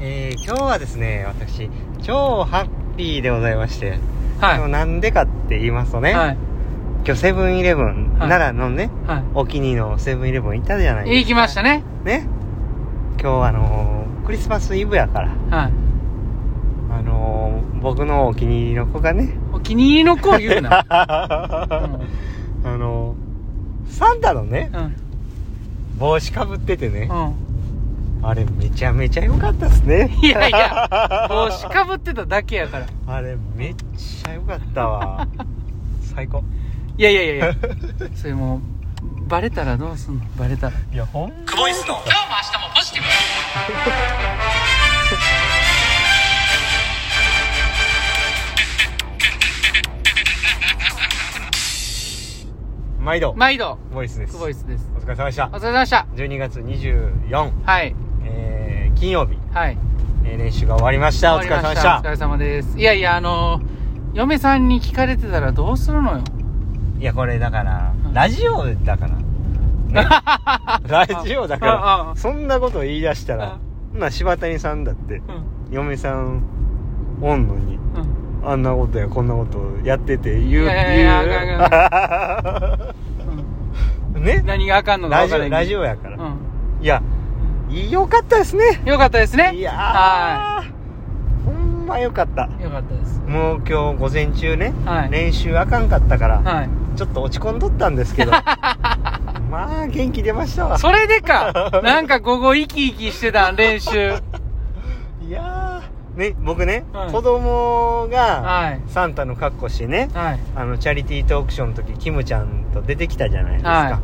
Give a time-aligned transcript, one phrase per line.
[0.00, 1.68] えー、今日はですね、私、
[2.02, 3.98] 超ハッピーでございまして、
[4.40, 6.36] はいでもなんでかって言いますとね、はい。
[7.04, 11.10] 今日セブンイレブン、はい奈良のね、はお気に入りのセブンイレブン行ったじゃないい。
[11.10, 11.82] です行きましたね。
[12.04, 12.08] か。
[12.08, 12.26] ね。
[13.20, 15.72] 今日あのークリスマスイブやから、はい。
[16.92, 20.84] あのー僕のお気に入りの子がね、お気に入りの子を言うな。
[20.88, 21.98] あ
[22.64, 24.96] のーサンタのね、うん。
[25.98, 27.34] 帽子かぶっててね、うん。
[28.22, 30.10] あれめちゃめちゃ良かったっすね。
[30.22, 30.88] いやいや、
[31.28, 32.86] 帽子かぶってただけやから。
[33.06, 35.26] あれめっちゃ良かったわ。
[36.14, 36.42] 最高。
[36.96, 37.54] いやいやいやいや。
[38.14, 40.24] それもう、バレたらどうすんの？
[40.36, 40.72] バレたら。
[40.92, 41.94] いや、ほんクボイスの。
[41.94, 43.08] 今日も明日もポジティブ。
[53.00, 54.32] 毎度、毎度、ボイスです。
[54.32, 54.90] クボイスです。
[54.96, 55.50] お疲れ様でしたお。
[55.52, 56.06] 疲れ様でした。
[56.14, 57.94] 12月24、はい。
[58.98, 59.78] えー、金曜日、はい。
[60.24, 61.36] えー練習が終わりました。
[61.36, 62.10] お疲れ様でしおた疲。
[62.10, 62.78] れ様です。
[62.78, 63.78] いやいや、あのー
[64.14, 66.24] 嫁さんに聞かれてたらどうするのよ。
[66.98, 69.14] いや、これだからう、んラジオだから。
[70.02, 70.08] ね、
[70.88, 73.58] ラジオだかうんうんら、そんなこと言い出したら、
[73.92, 75.22] ほな、柴谷さんだって、うん。
[75.70, 76.42] 嫁さん
[77.20, 77.76] おんのに、
[78.42, 78.48] うん。
[78.50, 81.56] あんなことやこんなことやってて言う、いやいやいや言
[84.16, 84.24] うん う。
[84.24, 86.16] ね何があかんのかラジオ、分からへんけどラジオやから。
[86.16, 86.22] うん。
[86.82, 87.02] いや、
[87.70, 88.80] よかったですね。
[88.86, 89.52] よかったですね。
[89.54, 90.64] いやー、は
[91.44, 92.48] ほんまよかった。
[92.58, 92.62] い。
[92.62, 93.20] よかったです。
[93.26, 96.68] もう今日午前中ね、はい練習あかんかったから、はい。
[96.96, 98.32] ちょっと落ち込んどったんですけど、
[99.50, 100.78] まあ元気出ましたわ。
[100.78, 104.14] それでかなんか午後生き生きしてたん練習。
[105.22, 108.80] いやー、ね、僕ね、はい子供がはい。
[108.88, 110.40] サンタの格好してね、はい。
[110.56, 113.70] あの、チャリティートークショーの時、キムちゃんと出てきたじゃないですか。
[113.70, 113.94] はい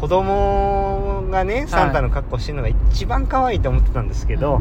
[0.00, 4.60] 子供がね、サンタの格好してるのが一番可愛いと思ってたんですけど、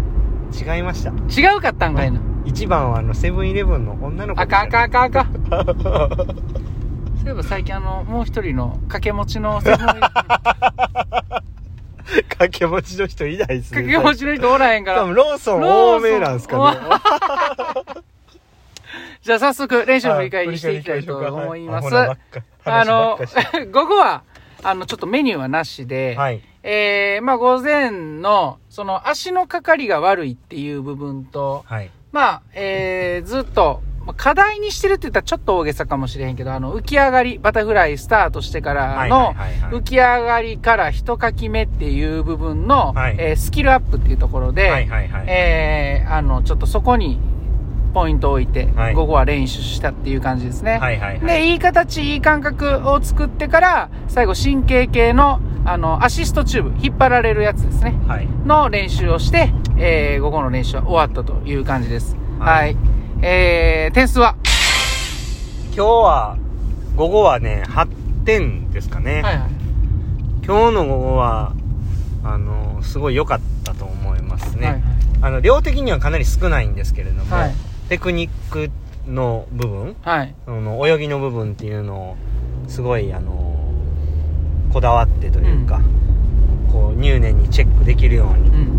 [0.53, 1.11] 違いました。
[1.11, 2.22] 違うかったんかいな。
[2.45, 5.28] 一番はあの、セブンイレブンの女の子あかんあかんあかんあか。
[7.20, 10.02] そういえば最近あの、もう一人の掛け持ちのセブンイレブン
[12.30, 13.82] 掛け持ちの人いないですね。
[13.82, 15.02] 掛け持ちの人おらへんから。
[15.02, 16.80] 多分ローソン多めなんですかね。
[19.21, 21.94] じゃあ早速練習の振り返りしていきたいと思います。
[21.94, 22.17] はい
[22.65, 23.17] あの
[23.71, 24.23] 午後は、
[24.64, 26.42] あの、ちょっとメニューはなしで、はい。
[26.64, 31.92] えー、まあ午前の、その足のかかりが悪いっていう部分と、はい。
[32.11, 39.33] まあ、えー、ずっと、まあ課題にしてるって言ったらちょっと大げさかもしれへんけど、あの、浮き上がり、バタフライスタートしてからはいの、
[39.71, 45.26] 浮き上がりから一かき目っていう部分の、はいえースキルアップっていうところで、はいはいはい。
[45.27, 47.20] えー、あの、ちょっとそこに
[47.93, 50.77] ポイントを置いて、はい午後は練習したっていう感じですね。
[50.77, 51.26] はいはいはい。
[51.26, 55.39] で、いい形、いい感覚を作ってから、最後神経系の、
[55.70, 57.96] あの、アシストチューブ、引っ張られるやつですね。
[58.08, 58.28] はい。
[58.44, 62.16] の練習をして、えー、午後の練習は終わったという感じです。
[62.40, 62.46] は。
[62.46, 62.78] はいい
[63.22, 64.36] えー、点数は？
[65.76, 66.38] 今日は、
[66.96, 69.22] 午後はね、8点ですかね。
[69.22, 69.50] はいはい。
[70.44, 71.54] 今日の午後は、
[72.24, 74.68] あの、すごい良かったと思いますね。
[74.68, 74.84] はい
[75.22, 77.54] あの、量的にはかなり少ないんですけれども、はい
[77.90, 78.70] テクニック
[79.08, 80.36] の部分、はい。
[80.46, 82.18] その泳ぎの部分っていうのを、
[82.68, 83.48] すごい、あの、
[84.72, 85.80] こだわってというか、
[86.72, 88.70] こう、入念にチェックできるようにう、ん。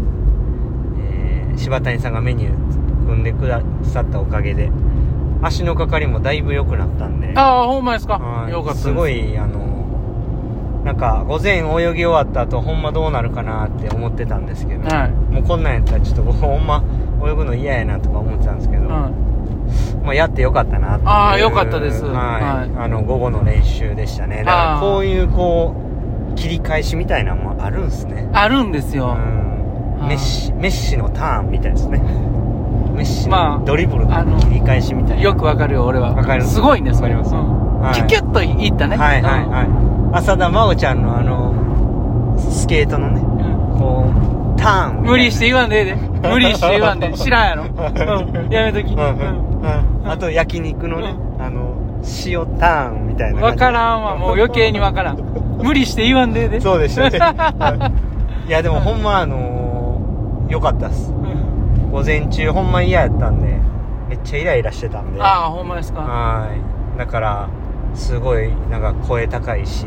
[1.00, 4.70] えー柴谷さんがメニュー組んでくださったおかげで、
[5.42, 8.18] 足のかかりもだいぶ良くなったんで、ああ、ほんまですか？
[8.18, 8.82] はいよかったです。
[8.84, 9.08] すご。
[9.08, 11.62] い、あの、なんか、午前泳
[11.94, 15.10] ぎ終わった後、ほんまどうなるかなって思ってたんですけど、はい。
[15.34, 16.82] もうこんなんやったらちょっとほんま
[17.26, 18.88] 泳ぐの嫌やなとか思ってたんですけど、うん。
[20.02, 22.14] まあやってよかったなっあーよかったですはい。
[22.14, 24.38] はいあの、午後の練習でしたね。
[24.38, 25.74] だからこういうこ
[26.32, 28.28] う、切り返しみたいなのもあるんですね。
[28.32, 29.08] あるんですうよ。
[29.08, 29.10] ん。
[30.00, 31.98] あーメッシ、メッシのターンみたいですね。
[31.98, 35.22] メッシまあのドリブルあのの切り返しみたいな。
[35.22, 36.14] よくわかるよ、俺は。
[36.14, 36.60] わかるす？
[36.60, 37.34] ごいね、それわかります？
[37.34, 38.96] うんはいキュキュッといったね。
[38.96, 39.62] はいはいは
[40.14, 40.18] い。
[40.18, 45.02] 浅田真央ちゃんのあの、スケートのね、うんこう、ターン。
[45.02, 45.94] 無理して言わんでええで。
[46.28, 47.12] 無理して言わんで。
[47.16, 47.64] 知らんやろ。
[47.64, 48.50] うん。
[48.50, 48.92] やめとき。
[48.92, 49.00] うん。
[50.04, 51.74] あと焼肉のね、あの、
[52.26, 53.42] 塩ターンみたいな。
[53.42, 54.16] わからんわ。
[54.16, 55.18] もう余計にわからん。
[55.62, 56.60] 無理して言わんでええで。
[56.60, 57.18] そうでしたね。
[57.58, 57.92] は
[58.46, 61.12] いいや、でもほんまあのー、よかったっす。
[61.12, 63.58] うん午前中ほんま嫌やったんで、
[64.08, 65.20] めっちゃイライラしてたんで。
[65.20, 66.00] ああ、ほんまですか。
[66.00, 66.46] は
[66.94, 66.98] い。
[66.98, 67.48] だから、
[67.94, 69.86] すごい、なんか声高いし、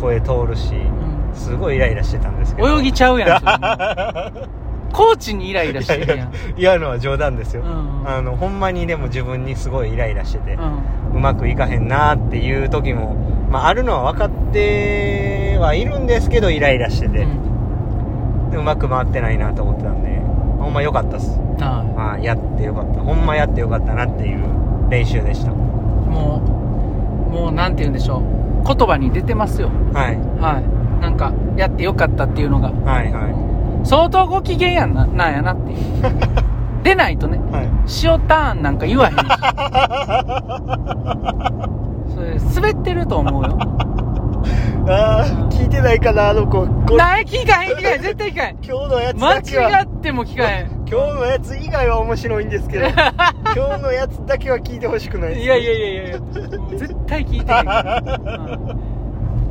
[0.00, 2.78] 声通るし、うんすごいイライラしてたんですけど。
[2.78, 3.40] 泳ぎちゃうやん。
[3.40, 3.52] それ
[4.92, 6.32] コーチにイライラしてるやん。
[6.56, 7.62] 嫌のは冗談ですよ。
[7.62, 11.16] うんあの、ほんまにでも自分にすごいイライラしてて、うん。
[11.18, 13.14] うまくいかへんなっていう時も、
[13.50, 17.50] まあ、あるのは分かってはいるんですけど、イライラしてて、うん
[18.50, 20.20] でうまく回ってないなと思ってたんで、
[20.58, 24.40] ほんま良かったっすあはいやってよかったほんまやってよかったなっていう
[24.90, 26.42] 練習でしたあも
[27.28, 32.70] うもうなんて言うんでしょう言葉に出てますよはいはいなんかやってよかったっていうのが。
[32.70, 33.30] はいは
[33.84, 35.78] 相当ご機嫌やんななんやなっていう。
[36.82, 37.68] 出ないとねいはい。
[38.02, 39.20] 塩ターンなんか言わへんし。
[42.14, 43.58] それ滑ってると思うよ。
[44.88, 46.66] ああ聞いてないかなあの子。
[46.66, 48.56] こな聞かへん聞かへん絶対聞かへん。
[48.62, 49.70] 今日のやつ間だけは。
[49.70, 50.66] 違っても聞かへん。
[50.90, 52.86] 今日のやつ以外は面白いんですけど。
[53.54, 55.40] 今日のやつだけは聞いてほしくないです。
[55.42, 56.18] いやいやいやいやいや
[56.76, 58.89] 絶対聞いてへんから、うん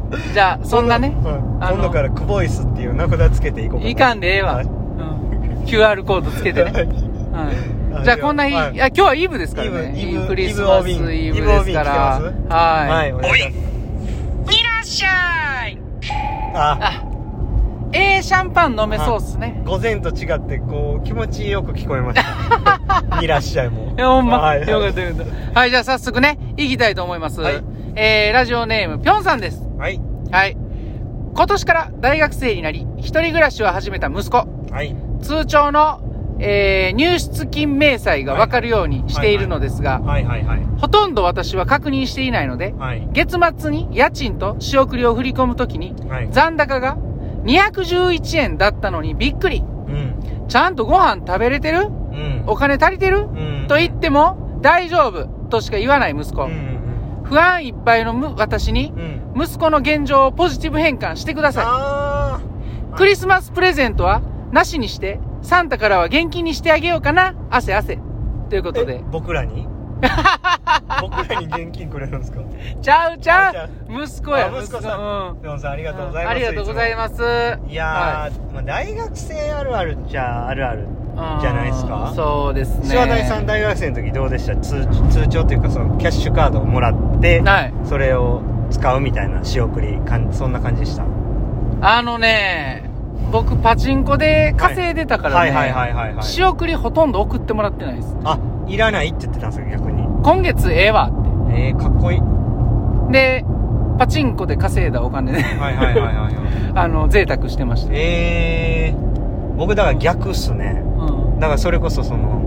[0.34, 1.14] じゃあそんなね。
[1.24, 4.66] 今度からクボイスっていう名札つけていこうかないかんでええわ、はい。
[4.66, 6.86] うん、QR コードつけてね、 はい、
[7.94, 8.04] はい。
[8.04, 8.72] じゃあこんな日、はい。
[8.76, 9.94] 今日はイブですからね。
[9.96, 12.22] イブイブクリスマスイブですから。
[12.50, 13.42] はい、はいい
[14.50, 15.78] しいらっしゃい
[16.54, 17.10] ああ
[17.92, 27.64] ええシャンパン飲めそうっすね午前と違ってこう気持ちよく聞こえましたいらっしゃいもほんま、はいよかったよかったはいじゃあ早速ね行きたいと思います、はい
[27.96, 30.00] えー、ラジオネームぴょんさんですはい。
[30.32, 30.58] はい。
[31.34, 34.46] 今年から大学生になり一人暮らしを始めた息子。
[34.72, 34.94] はい。
[35.22, 36.02] 通帳の、
[36.40, 43.08] えー入出金明細がわかるようにしているのですが、はいはいはいほとんど私は確認していないので、はい。
[43.12, 46.30] 月末に家賃と仕送りを振り込むときに、はい。
[46.32, 46.98] 残高が
[47.44, 49.64] 211円だったのにびっくり。
[49.88, 50.46] うん。
[50.50, 51.88] ちゃんとご飯食べれてる？
[51.88, 52.44] うん。
[52.48, 53.20] お金足りてる？
[53.20, 53.66] うん。
[53.70, 56.44] と言っても、大丈夫としか言わない息子。
[56.44, 56.69] うんうん
[57.30, 62.42] 不安いっぱいのむ私にう、ん息子の現状をポジティブ変換してくださあ
[62.94, 62.96] い。
[62.98, 64.22] クリスマスプレゼントは、
[64.52, 67.36] なしにして、サンタからは現金にしてあげようかな。
[67.50, 68.00] 汗汗。
[68.50, 69.02] ということで。
[69.12, 69.68] 僕らに？
[71.02, 72.40] 僕らに現金くれるんですか？
[72.82, 74.04] ちゃうちゃう。
[74.04, 75.38] 息子や、あ息子さん。
[75.44, 75.60] うん。
[75.60, 77.60] さんありがとうございますありがとうございます。
[77.70, 82.14] いやー、まあ、大学生あるあるっちゃあるあるはいじゃないですか？
[82.16, 82.96] そうですね。
[82.98, 84.56] 塩谷さん大学生の時どうでした？
[84.58, 87.74] 通通帳というかそのキャッシュカードをもらってはい。
[87.86, 88.42] それを
[88.72, 91.04] 使うみたいな仕送りかんそんな感じでした？
[91.82, 92.89] あのね、
[93.32, 98.16] 僕パチンコで稼いでたからね、はいはいはいはいはい仕送りほとんど送ってもらってないです。
[98.24, 102.26] あいらないって言ってたんですよ逆に今月ええわっえー、かっこいいて。
[103.12, 103.46] で、
[103.98, 106.34] パチンコで稼いだお金で、はいはいはいはいはい
[106.76, 107.92] あの、贅沢してました。
[107.94, 111.40] えー、僕だから逆っすねうん。
[111.40, 112.42] だからそれこそその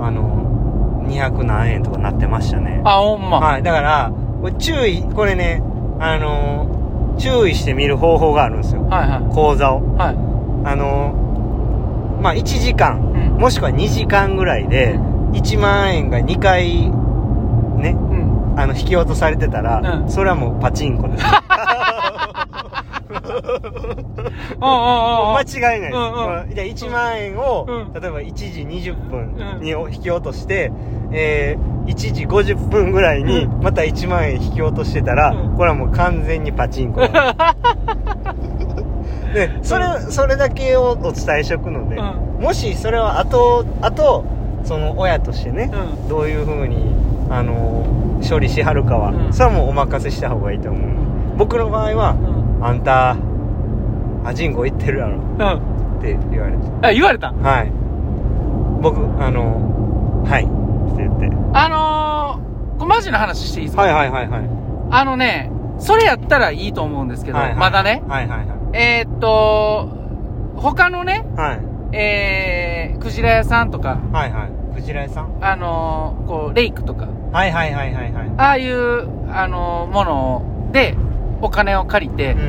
[0.00, 3.38] あの200何円とかなってましたねあ、ほんま。
[3.40, 5.62] はいだからこれ注意これね
[6.00, 6.66] あの
[7.18, 8.82] 注意して見る方法があるんですよ。
[8.84, 9.80] はいは講座を。
[9.80, 9.82] い。
[9.96, 10.16] はい。
[10.64, 13.00] あのまあ1時間。
[13.34, 13.40] うん。
[13.40, 14.96] もしくは2時間ぐらいで
[15.32, 16.90] 1万円が2回
[17.80, 18.54] ねうん。
[18.58, 20.10] あの引き落とされてたら、うん。
[20.10, 21.24] それはもうパチンコです。
[24.62, 26.14] 間違いないです、うんうん。
[26.14, 28.00] まあで1万円を、うん。
[28.00, 30.72] 例えば1時20分に引き落として、
[31.12, 35.56] えー1時50分ぐらいにうまた1万円引き落としてたら、うん。
[35.56, 37.00] これはもう完全にパチンコ。
[39.34, 44.24] でそれそれだけをお伝えしとくので、うもしそれは後後
[44.64, 45.70] その親としてね、
[46.04, 46.08] うん。
[46.08, 46.76] どういうふうに
[47.30, 47.86] あの
[48.28, 49.32] 処理しはるかは、うん。
[49.32, 50.82] それはもうお任せした方がいいと思う。
[51.38, 52.10] 僕の場合は
[52.58, 52.64] うん。
[52.66, 53.16] 「あんた
[54.24, 55.18] アジンコ行ってるやろ」うん。
[55.98, 56.58] って言われて。
[56.82, 57.32] あ、言われた？
[57.32, 57.72] はい。
[58.82, 60.48] 僕あのはい
[60.92, 61.30] って言って。
[61.54, 63.82] あのー、これマジな話していいですか？
[63.82, 64.48] はいはいはいはい。
[64.90, 67.56] あのね、それやったらいいと思うんですけど、はいはい。
[67.56, 68.02] まだね。
[68.08, 68.76] はいはいはい。
[68.76, 69.88] えー、っと、
[70.56, 71.60] 他のね、はい。
[71.96, 74.74] えー、クジラ屋さんとか、はいはい。
[74.74, 75.38] クジラ屋さん？
[75.40, 78.30] あのー、こう、レイクとか、はいはいはいはいはい。
[78.36, 80.96] ああいう、あのー、もので、
[81.40, 82.44] お金を借りてうん、う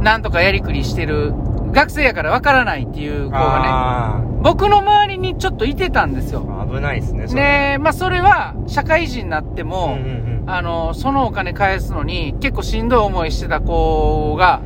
[0.00, 1.32] んなんとかやりくりしてる、
[1.72, 6.46] 学生やからわからないっていううん子があね、僕の周りにちょっといてたんですよ。
[6.48, 14.60] あ危ないですねで、まあそれは、社会人になってうんも、うんうんあの、そのお金返すのに結構しんどい思いしてた子が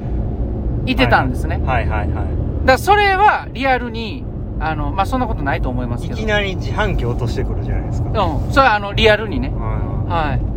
[0.84, 1.62] いてたんですね。
[1.64, 2.26] はいはいはいだか
[2.72, 4.22] らそれはリアルに、
[4.58, 6.14] あの、まあ、そんなことないと思いますけど。
[6.14, 8.52] いきなり自販機落としてくるじゃないですかうん。
[8.52, 9.49] それはあの、リアルにね。
[9.49, 10.37] ははい。
[10.37, 10.50] い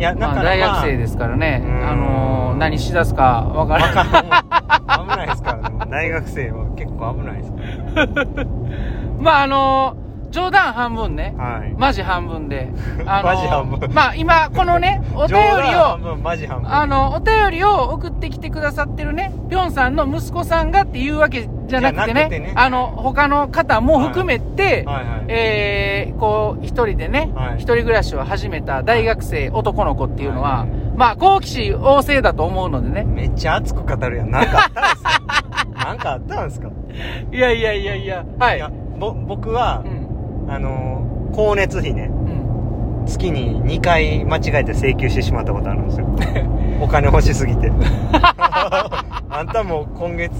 [0.00, 1.62] いやだまあ、から大学生ですからね。
[1.62, 5.04] うんあのー、何しだすかわからない。
[5.06, 8.46] 危ないですからね大学生は結構危ないですか
[9.20, 11.34] まあ、あのー、冗談半分ね。
[11.36, 11.74] らはい。
[11.76, 12.68] マジ半分で。
[13.06, 13.90] あのーマジ半分。
[13.92, 15.42] まあ、今、このね、 お便り
[15.76, 16.72] を、分マジ半分。
[16.72, 22.52] あの、お便りを送ってきてくださってるね、ぴょんさんの息子さんがっていうわけじゃなくてね、てね。
[22.54, 25.06] あの、他の方も含めて、はいはい。
[25.28, 27.54] えー、こう、一人でね、はい。
[27.56, 34.30] 一人暮らしを始めた大学生男の子っていうのは、はいまあ、好奇心旺盛だと思うのでね、めっちゃ熱く語るやん。
[34.30, 36.68] なんかあったんですよなんかあったんですか？
[37.32, 38.24] いやいやいやいや。
[38.38, 38.58] はい。
[38.58, 38.62] い。
[39.26, 39.99] 僕はう、ん。
[40.48, 43.04] あのー、光熱費ね、うん。
[43.06, 46.06] 月に2回間違えて請求してしまったことあるんですよ。
[46.80, 47.70] お金欲しすぎて。
[49.32, 50.32] あんたも今月、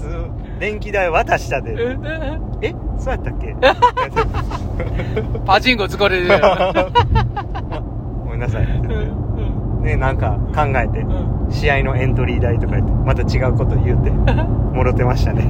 [0.59, 1.75] 電気代渡したで。
[2.61, 2.75] え？
[2.97, 3.55] そうやったっけ？
[5.45, 6.27] パチンコ疲れる。
[8.25, 8.63] ごめんなさい。
[8.63, 15.43] うんね、なんか考えて、うん試合のエントリー代とか言って、また違うこと言うて、もろてましたね。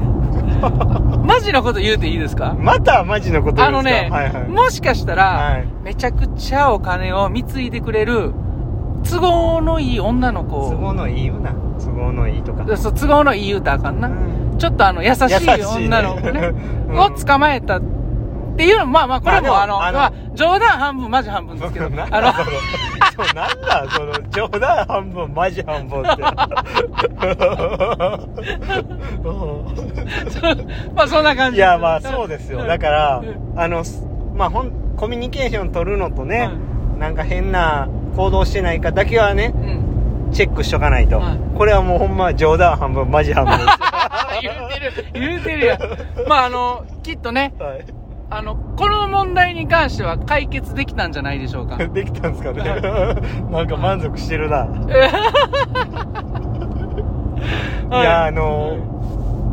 [1.23, 2.55] マジのこと言うていいですか？
[2.59, 4.17] またマジのこと言うんですか？
[4.17, 4.49] あのね、はいはい。
[4.49, 8.33] もしかしたら、はいめちゃくちゃお金を貢いでくれる、
[9.09, 10.75] 都合のいい女の都子。
[10.75, 11.51] 合のいいよな。
[11.79, 12.77] 都合のいいとか。
[12.77, 14.07] そう、都合のいい言うたらあかんな。
[14.07, 15.25] うんちょっとあの、優しい
[15.63, 16.51] 女の子ね、
[16.89, 17.81] うんを捕まえたっ
[18.55, 22.09] ていうのも、まあまあ、これもあの、まあのまあ、冗談半分、マジ半分ですけど、あのだ、
[23.15, 26.21] そうなんだその、冗談半分、マジ半分って。
[30.95, 32.65] まあそんな感じいや、まあそうですよ。
[32.65, 34.03] だからうん、あの、す
[34.35, 36.49] まあほん、コミュニケーション取るのとね、
[36.97, 39.57] なんか変な行動してないかだけはねう、
[40.29, 40.31] ん。
[40.31, 41.39] チェックしとかないとはい。
[41.57, 43.57] これはもうほんま冗談半分、マジ半分。
[44.41, 45.79] 言うてる、言うてるやん。
[46.27, 48.00] まああの、きっとね、はい
[48.33, 51.75] あの、この問題に関しては解決できたんじゃないでしょうか？
[51.89, 52.63] できたんですかね？
[53.51, 54.65] なんか満足してるな。
[57.91, 58.77] いや、あの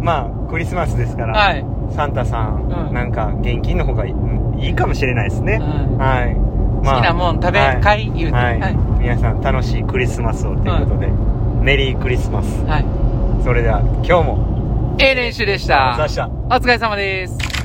[0.00, 1.64] まあ、クリスマスですから、はい。
[1.90, 4.14] サンタさん、うんなんか現金の方がい
[4.60, 5.60] いかもしれないですね。
[5.90, 6.36] うんはい。
[6.84, 11.08] 好きなもん食べはい買い言うてはいはい皆さん楽しいクリスマスをということで、
[11.62, 12.64] メリークリスマス。
[12.66, 12.84] はい。
[13.42, 15.96] それでは今日も、ええ練習でした。
[16.48, 17.57] お疲れ様です。